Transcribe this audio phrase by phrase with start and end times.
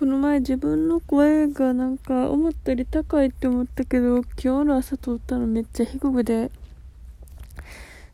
[0.00, 6.50] この前自分の声がなんか思ったより高いって思ったけど今日の朝通ったのめっちゃ低くで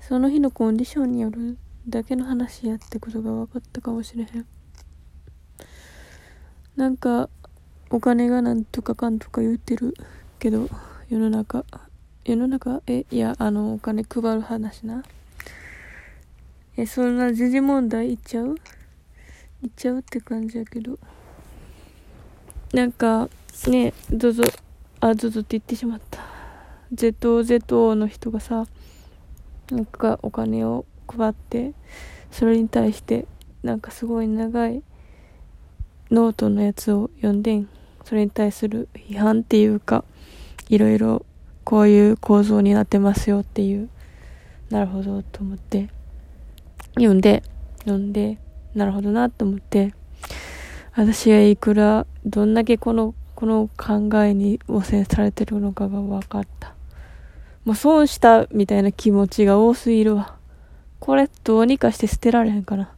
[0.00, 1.58] その日のコンディションによる
[1.88, 4.46] だけの話やってことが分かったかもしれへん。
[6.76, 7.28] なんか
[7.90, 9.94] お金がなんとかかんとか言ってる
[10.38, 10.68] けど
[11.08, 11.64] 世の中
[12.24, 12.80] 世の中？
[12.86, 15.02] えいやあのお金配る話な。
[16.76, 18.44] えそんな時事問題言っちゃう？
[18.44, 18.54] 言
[19.68, 20.96] っちゃうって感じやけど。
[22.72, 23.28] なんか
[23.68, 24.44] ねどうぞ
[25.00, 26.20] あどうぞって言ってしまった。
[26.94, 28.66] ZOZO の人がさ
[29.70, 31.72] なんかお金を配って
[32.30, 33.26] それに対して
[33.62, 34.82] なんかすごい長い
[36.10, 37.68] ノートのやつを読んでん。
[38.04, 40.04] それに対する批判っていうか
[40.68, 41.24] いろいろ
[41.64, 43.88] こういう構造になってますよっていう
[44.70, 45.88] なるほどと思って
[46.94, 47.42] 読んで
[47.80, 48.38] 読んで
[48.74, 49.94] なるほどなと思って。
[50.94, 56.74] 私がいくらどんだけこのこの考えに汚染されてるのかが分かった。
[57.64, 60.36] もう損したみたいな気持ちが多すぎるわ。
[61.00, 62.92] これどうにかして捨てられへんかな。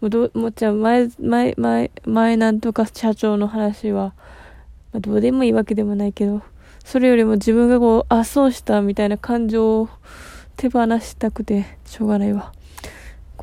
[0.00, 4.12] もうどもうじゃあ前前前前なんとか社長の話は、
[4.92, 6.42] まあ、どうでもいいわけでもないけど
[6.84, 9.88] それよりも自分がこうあ損したみたいな感情を
[10.56, 12.52] 手放したくてしょうがないわ。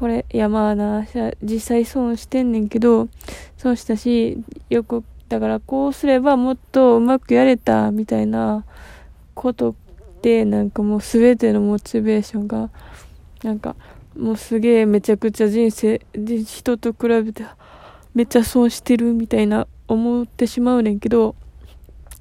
[0.03, 1.05] これいやまあな
[1.41, 3.07] 実際損してんねんけど
[3.55, 4.37] 損したし
[4.69, 8.65] よくだからこうすればもっとうまくやれたみたいな
[9.33, 9.77] こと
[10.21, 12.69] でなんかもう全てのモチベーションが
[13.43, 13.77] なんか
[14.17, 17.45] もうすげえめちゃくちゃ人生で人と比べて
[18.13, 21.33] めっちゃ損してるみたいな思ってしまうねんけど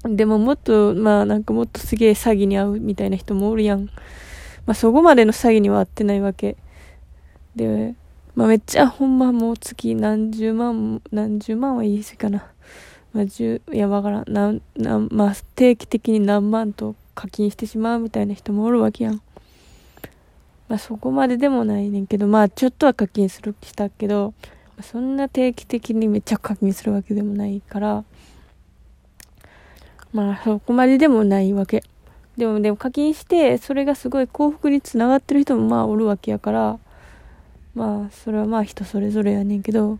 [0.05, 3.87] でももっとまあなんかもっとすげえ詐欺に遭うみたいな人もおるやん。
[4.65, 6.55] まあそこまでの詐欺には遭ってないわけ。
[7.55, 7.95] で
[8.35, 12.45] まあめっちゃほんまもう月何十万何十万は言い過ぎかな。
[13.13, 14.31] まあ十いやわからん。
[14.31, 19.21] ななまあ定期的に何万と課金してしまうみたいな人もおるわけやん。
[20.67, 24.33] まあそこまででもないねんけど、まあちょっとは課金するしたけど、
[24.81, 28.03] そんな定期的にめっちゃ課金するわけでもないから、
[30.11, 31.83] まあそこまででもないわけ。
[32.37, 36.79] でもでも課金して、それがすごい幸福につながってる人もまあおるわけやから、
[37.75, 39.97] まあそれはまあ人それぞれやねんけど、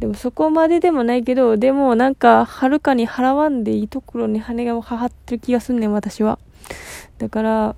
[0.00, 6.38] でもそこまででもないけど、でもなんか、はるかに払わんでいいところに羽がははってる気がすんねん、私は。
[7.18, 7.76] だから、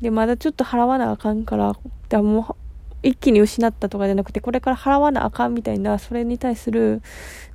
[0.00, 1.76] で、まだちょっと払わなあかんから、
[2.08, 2.56] だも
[3.02, 7.02] う、一気に失ったとかじゃなくて、これから払わなあかんみたいな、それに対する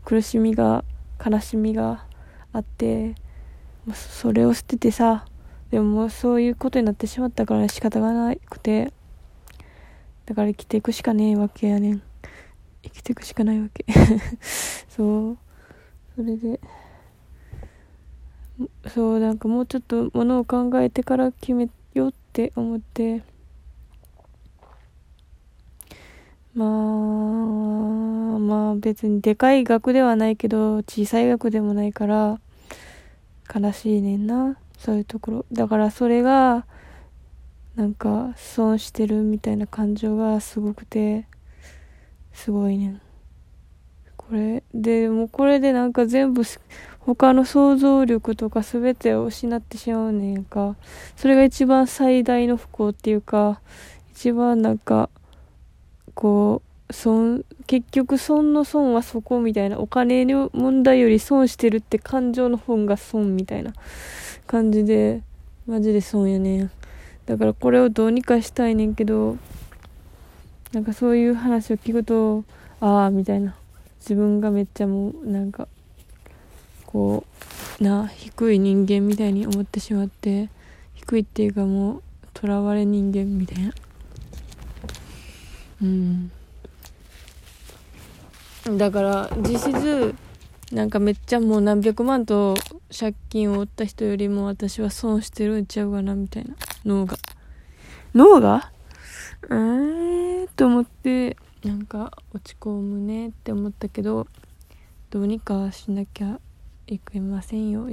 [0.06, 0.84] 苦しみが、
[1.26, 2.06] 悲しみが
[2.54, 3.16] あって、
[3.96, 5.26] それを捨ててさ、
[5.72, 8.94] でももうそういうことになってしまったから仕方がなくて、
[10.28, 12.02] だから生きていくしかねえわけやねん。
[12.84, 13.84] 生きていくしかないわけ。
[14.88, 15.38] そう。
[16.16, 16.60] それで、
[18.88, 23.24] そう、なんかもうちょっとものを考えてから決めようって思って
[26.54, 26.70] まあ
[28.40, 32.40] まあ別にでかい額ではないけど小さい額でもないから
[33.54, 36.66] 悲しいねんなそういうところだからそれが
[37.78, 41.28] なんか損してるみたいな感情がすごくて
[42.34, 43.00] すごいね。
[44.18, 46.42] これでもこれでなんか全部
[47.00, 50.76] 他の想像力とか全てを失ってしまうねんか。
[51.16, 53.62] それが一番最大の不幸っていうか
[54.12, 55.12] 一番なんか
[56.16, 59.78] こう損結局損の損はそこみたいな。
[59.80, 63.72] お金の問題より損してるって感情の本が損みたいな
[64.48, 65.22] 感じで
[65.68, 66.72] マジで損やねん。
[67.28, 69.38] だからこれをどうにかしたいねんけど
[70.74, 72.44] なんかそういう話を聞くと
[72.82, 73.56] ああみたいな。
[74.00, 75.68] 自分がめっちゃもうなんか
[76.86, 77.26] こ
[77.82, 80.50] うな低い人間みたいに思ってしまって
[80.94, 83.74] 低いっていうかもうとらわれ人間みたいな。
[85.82, 86.32] うん。
[88.78, 90.16] だから実質
[90.72, 92.56] なんかめっちゃもう何百万と
[92.98, 96.56] 借金を負った人よりも私は損してるんちゃうかなみたいな
[96.86, 97.18] 脳が。
[98.14, 98.72] 脳が？
[99.44, 101.38] えーと思って。
[101.64, 104.28] なんか落ち込むねって思ったけど
[105.10, 106.40] どうにかしなきゃ
[106.86, 107.88] いけませんよ。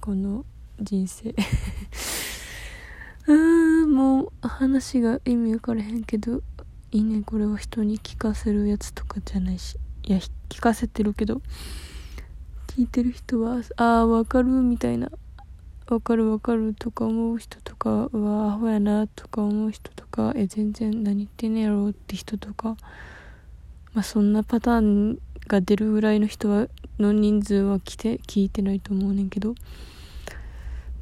[0.00, 0.44] この
[0.80, 1.30] 人生。
[1.30, 6.42] うーんもう話が意味分からへんけど
[6.92, 7.22] いいね。
[7.22, 9.78] これは人に聞かせるやつとかじゃないし。
[10.04, 10.18] いや
[10.48, 11.40] 聞かせてるけど
[12.76, 15.10] 聞いてる人はああ分かるみたいな
[15.86, 22.76] 分かる分かるとか思う人とかうわアホやなとか思う人とかえ全然何言ってんねやろって人とか
[23.94, 26.68] まあそんなパターンが出るぐらいの人は
[26.98, 29.54] の人数は来て聞いてないと思うねんけど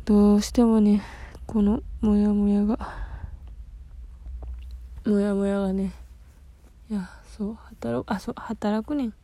[0.04, 1.02] どうしてもね
[1.44, 2.78] このモヤモヤが
[5.04, 5.90] モヤモヤがね
[6.88, 9.14] いやそう働あそう働くねん。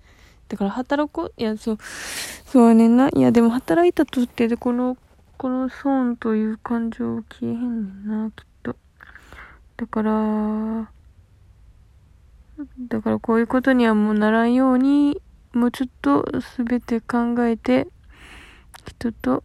[0.51, 1.33] だから働こう。
[1.37, 1.79] いやそう。
[2.45, 3.09] そうねんな。
[3.09, 4.97] いやでも働いたとってでこの
[5.39, 8.77] この損という感情消えへんねんなきっと。
[9.77, 10.91] だから
[12.89, 15.23] だからこういうことにはもうならんように
[15.55, 16.27] もうちょっと
[16.59, 17.87] 全て考えて
[18.87, 19.45] 人と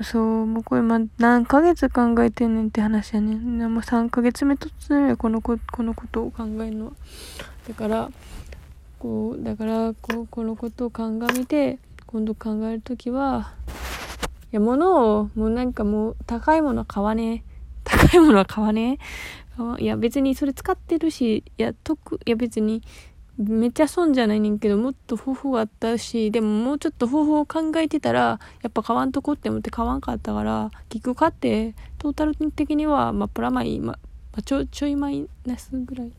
[0.00, 3.58] そうもうこれま何ヶ月考えてんねんって話やねん。
[3.72, 6.92] もう3ヶ月目突然このここのことを考えるのは。
[7.68, 8.10] だから
[9.04, 13.52] こうだからこうこのことを鑑みて今度考える時は
[14.50, 17.42] いや物をもうなんかもう高いものは買わねえ。
[17.84, 18.98] 高いものは買わね
[19.78, 19.82] え。
[19.82, 22.80] いや別にそれ使ってるしいや得いや別に
[23.36, 33.98] めっちゃ損じゃないねんけどもっと方法あったしでももうちょっと方法を考えてたらやっぱ買わんとこって思って買わんかったから結局買ってトータル的にはまあプラマイ、ま
[34.32, 36.08] あ、ちょちょいマイナスぐらい。
[36.08, 36.12] い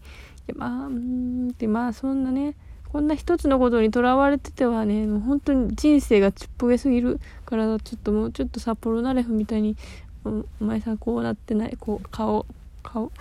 [0.49, 2.53] やまあうんってまあそんなね
[2.95, 9.75] こんな一つのことにとらわれててはね、もう本当に人生がちっぽけすぎるから、ちょっともうちょっと札幌ナレフみたいに、
[10.23, 12.45] お前さんこうなってない、こう、顔、
[12.83, 13.11] 顔、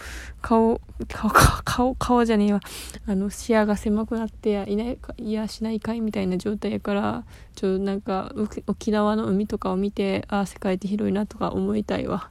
[0.41, 1.29] 顔、顔、
[1.65, 2.61] 顔、顔じゃねえわ。
[3.09, 7.25] あの、視野が狭くなってや、いないか、いや、しないかいみたいな状態やから、
[7.57, 8.33] ちょっと、なんか、
[8.69, 12.29] 沖縄の海とかを見て、ああ、世界って広いなとか思いたいわ。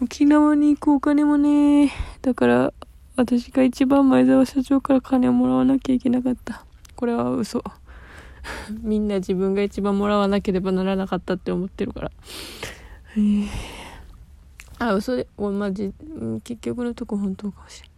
[0.00, 1.92] 沖縄に行くお金もね、
[2.22, 2.72] だから、
[3.20, 6.64] 私が一番前澤社長から金をもらわなきゃいけなかった。
[6.96, 7.62] これは嘘。
[8.80, 12.10] みんな自分が一番もらわなければならなかったって思ってるから。
[13.16, 13.46] えー、
[14.78, 15.92] あ、嘘で、おマジ、
[16.44, 17.90] 結局のとこ本当かもしれん。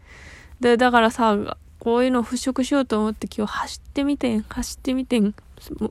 [0.59, 5.37] で、だからさ、こういうのを払拭しようと思って今日走ってみてん、走ってみてん。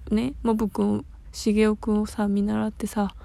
[0.10, 3.16] ね、モブくん、しげおくんをさ、見習ってさ、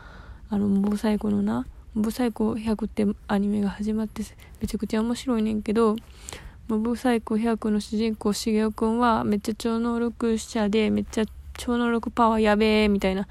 [0.50, 1.66] あの、防災後のな、
[1.96, 4.22] ブサイコ100ってアニメが始まって
[4.60, 5.96] めちゃくちゃ面白いねんけど
[6.68, 11.24] ブサイコ100の主人公しげおくんはめっちゃ超能力者でめっちゃ
[11.56, 13.26] 超能力パワーやべえみたいな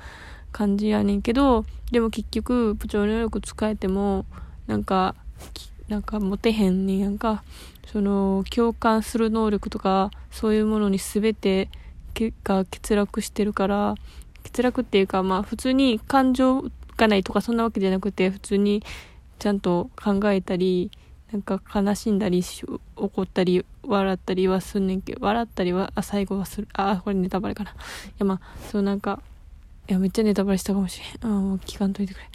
[0.52, 4.26] 感じやねんけどでも結局超能力使えても
[4.66, 5.16] なんか
[5.88, 7.44] なんかモテへんねんやんか。
[7.92, 11.70] その共感する能力とかそういうものに全て
[12.44, 13.96] が欠落してるから
[14.44, 16.66] 欠落っていうかまあ普通に感情
[16.96, 18.84] かないとかそんなわけじゃなくて普通に
[19.40, 20.92] ちゃんと考えたり
[21.32, 22.44] なんか悲しんだり
[22.96, 26.68] 怒ったり笑ったりはすんねんけど笑ったりはあ最後はする。
[26.74, 27.72] あこれネタバレかな。
[27.72, 27.74] い
[28.20, 29.22] やまあそうなんか
[29.88, 31.32] いやめっちゃネタバレしたかもしれん。
[31.32, 32.30] あもう聞かんといてくれ。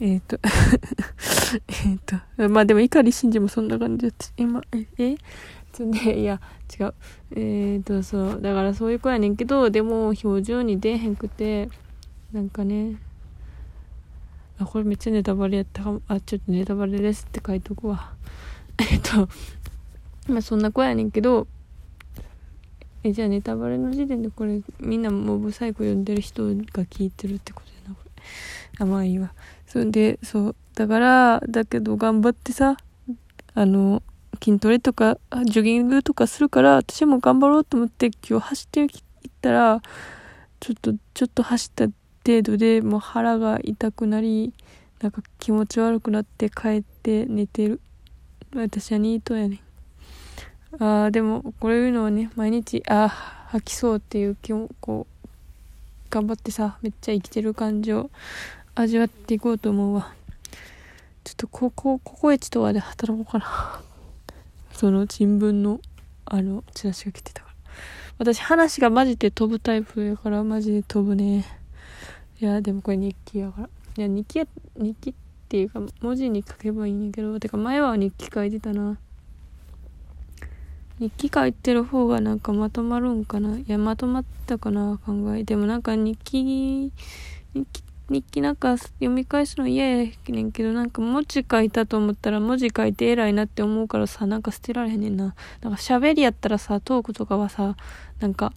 [0.00, 0.38] えっ、 ー、と
[1.86, 1.98] えっ
[2.36, 4.26] とまあでも碇シンジもそんな感じだった。
[4.36, 5.16] 今ええ？
[5.72, 6.40] つんでいや
[6.78, 6.94] 違う。
[7.32, 11.68] えっ、ー、とそうだからそういう子やねんけどでも表情に出へんくて
[12.32, 12.96] なんかね
[14.60, 16.02] あ、これめっちゃネタバレやったかも。
[16.06, 18.12] あ、ちょっとネタバレですって書いとくわ。
[18.78, 19.26] えっと、
[20.30, 21.46] まあそんな子やねんけど、
[23.02, 26.52] え、じゃあネタバレの時点でこれ、みんなモブサイコ読んでる人が
[26.84, 28.10] 聞いてるってことやな、これ。
[28.80, 29.32] あ、まあいいわ。
[29.66, 30.56] そんで、そう。
[30.74, 32.76] だから、だけど頑張ってさ、
[33.54, 34.02] あの、
[34.42, 38.88] 筋トレとか、ジョギングとかするから、私も頑張ろうと思って今日走っていっ
[39.40, 39.80] たら、
[40.60, 41.86] ちょっと、ちょっと走った
[42.26, 44.52] 程度でもう腹が痛くなり
[45.00, 47.80] なんか気持ち悪くなって帰って寝てる。
[48.54, 49.60] 私はニートやねん。
[50.78, 55.26] あーでもこれいうのはね毎日ああ吐きそうっていう気もこう
[56.10, 58.10] 頑張ってさめっちゃ生きてる感じを
[58.74, 60.12] 味わっていこうと思うわ。
[61.24, 63.82] ちょっとここここへちとはで働こうかな。
[64.72, 65.80] その新聞の
[66.24, 67.54] あのチラシが来てたから。
[68.18, 71.59] 私話がマジで飛ぶタイプやからマジで飛ぶね。
[72.40, 73.68] いや、でもこれ日記やから。
[73.98, 75.14] いや、日記や、日記っ
[75.48, 78.96] ていうか、文字に書けばいいんやけど、てか前は日記書いてたな。
[80.98, 85.44] 日記書いてる方がなんかまとまるんかないや、まとまったかな、考え。
[85.44, 86.92] でもなんか日記、
[87.52, 95.34] 日記、日記なんか読み返すの嫌やねんけど、なんか文字書いたと思ったら文字書いて偉いなって思うからさ、なんか捨てられへんねんな。
[95.60, 97.76] なんか喋りやったらさ、トークとかはさ、
[98.18, 98.54] なんか、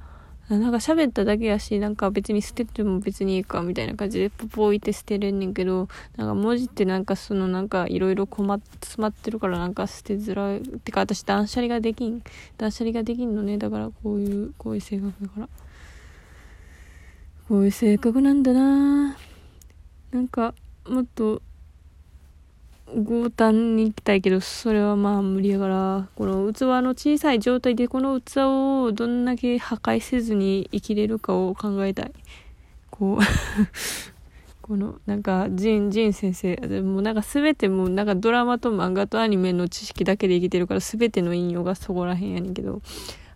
[0.50, 10.58] なんか喋っただけやし、なんか別に捨てても別にいいかみたいな感じでポポ置いて捨てれんねんけど、なんか文字ってなんかそのなんかいろいろ困っ詰まってるからなんか捨てづらい。
[10.60, 12.22] ってか私断捨離ができん。
[12.58, 13.58] 断捨離ができんのね。
[13.58, 15.50] だからこういう、こういう性格だから。
[17.48, 19.18] こういう性格なんだな
[20.12, 20.54] なんか
[20.88, 21.42] もっと、
[22.88, 32.12] 豪胆に行きたいけど、それはまあ無理やから、この器の小さい状態でこの器をどんだけ破壊せずに生きれるかを考えたい。
[32.90, 33.24] こう
[34.62, 36.56] このなんかジンジン先生。
[36.56, 42.82] でもなんか全てもうなんかドラマと漫画とアニメの知識だけで生きてるから全ての引用がそこらへんやねんけど。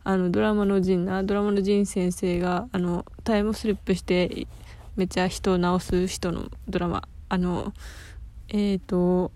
[0.04, 4.48] あのドラマのジンなドラマのジン先生があのタイムスリップして
[4.96, 7.04] めっちゃ人を治す人のドラマ。
[7.27, 7.74] あの
[8.50, 9.32] えっ、ー、と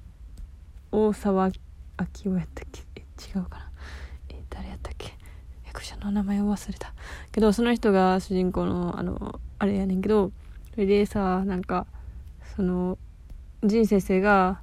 [0.92, 1.54] 大沢明
[2.26, 2.82] 夫やったっけ？
[2.96, 3.72] え違うかな。
[4.30, 5.14] え誰やったっけ？
[5.66, 6.94] 役者の名前を忘れた。
[7.32, 10.32] けどその人が主人公のあのあれやねんけど
[10.72, 11.86] それでさなんか
[12.56, 12.98] その
[13.64, 14.62] 仁先生が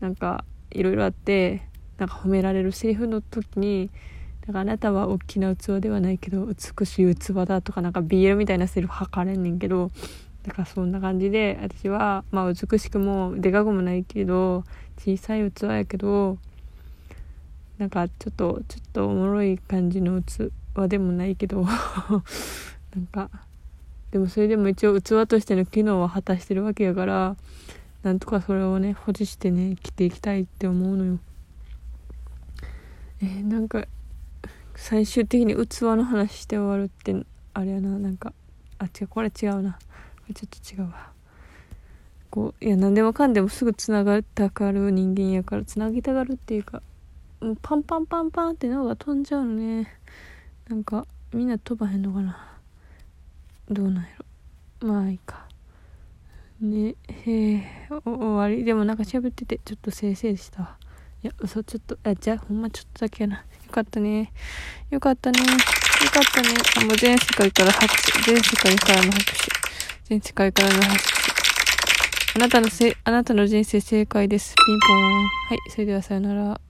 [0.00, 1.62] なんかいろいろあって
[1.98, 3.90] なんか褒められるセリフの時に
[4.46, 9.90] 「だかあなたは大きな器ではないけど美しい器だ」とかなんか BL みたいなセリフ吐かれんねんけど
[10.44, 14.64] だからそんな感じで私はまあ美しくもでかくもないけど
[14.98, 16.38] 小さい器やけど
[17.78, 20.50] なんかちょっとちょっとおもろい感じの器
[20.88, 21.62] でもないけど
[22.94, 23.30] なんか
[24.10, 27.36] でもそれでも一応器としての機能は果たしてるわけやから
[28.02, 31.18] なんとかそれをね保持してね着ていきたいって思うのよ。
[33.22, 33.86] えー、なんか
[34.74, 37.14] 最終的に器の話して終わるって
[37.52, 38.32] あれやななんか
[38.78, 39.78] あ違うこれ違うな。
[40.34, 41.12] ちょっと違うわ。
[42.30, 46.80] こういや何でもかんでもすぐつながたがる人間やからつなぎたがるっていうか
[47.40, 49.98] もうパンパンパンパンって脳が飛んじゃうのね。
[50.68, 52.58] なんかみんな飛ばへんのかな。
[53.68, 54.10] どうなんや
[54.80, 54.88] ろ。
[54.88, 55.46] まあいいか。
[56.60, 57.88] ねへえ。
[58.04, 58.64] 終わり。
[58.64, 60.76] でもなんか喋っててちょっと先生でしたわ。
[61.22, 63.36] いや嘘ちょっとあじゃあほんまちょっとだけやな。
[63.36, 64.32] よかったね。
[64.90, 65.40] よかったね。
[65.40, 66.48] よかったね。
[66.78, 67.88] あもう全世界から拍
[68.24, 68.32] 手。
[68.32, 69.59] 全世界からの拍手。
[70.10, 71.12] 全世界からの発信
[72.34, 74.56] あなたのせあなたの人生正解です。
[74.56, 75.22] ピンポーン。
[75.22, 75.58] はい。
[75.70, 76.60] それではさよなら。